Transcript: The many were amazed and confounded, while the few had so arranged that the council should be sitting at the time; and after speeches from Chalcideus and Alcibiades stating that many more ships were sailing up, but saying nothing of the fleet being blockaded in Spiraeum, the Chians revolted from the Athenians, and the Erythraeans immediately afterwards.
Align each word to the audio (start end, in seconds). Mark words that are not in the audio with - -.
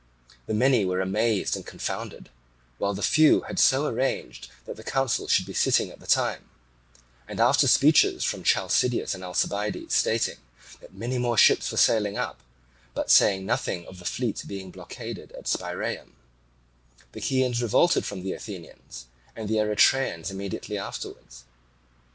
The 0.47 0.55
many 0.55 0.83
were 0.83 0.99
amazed 0.99 1.55
and 1.55 1.63
confounded, 1.63 2.31
while 2.79 2.95
the 2.95 3.03
few 3.03 3.41
had 3.41 3.59
so 3.59 3.85
arranged 3.85 4.49
that 4.65 4.75
the 4.75 4.83
council 4.83 5.27
should 5.27 5.45
be 5.45 5.53
sitting 5.53 5.91
at 5.91 5.99
the 5.99 6.07
time; 6.07 6.49
and 7.27 7.39
after 7.39 7.67
speeches 7.67 8.23
from 8.23 8.41
Chalcideus 8.43 9.13
and 9.13 9.23
Alcibiades 9.23 9.93
stating 9.95 10.37
that 10.79 10.95
many 10.95 11.19
more 11.19 11.37
ships 11.37 11.69
were 11.71 11.77
sailing 11.77 12.17
up, 12.17 12.39
but 12.95 13.11
saying 13.11 13.45
nothing 13.45 13.85
of 13.85 13.99
the 13.99 14.05
fleet 14.05 14.43
being 14.47 14.71
blockaded 14.71 15.29
in 15.37 15.43
Spiraeum, 15.45 16.15
the 17.11 17.21
Chians 17.21 17.61
revolted 17.61 18.03
from 18.03 18.23
the 18.23 18.33
Athenians, 18.33 19.05
and 19.35 19.47
the 19.47 19.59
Erythraeans 19.59 20.31
immediately 20.31 20.79
afterwards. 20.79 21.43